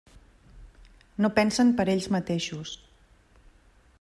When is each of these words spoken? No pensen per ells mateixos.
No 1.25 1.31
pensen 1.41 1.69
per 1.81 1.87
ells 1.95 2.09
mateixos. 2.17 2.75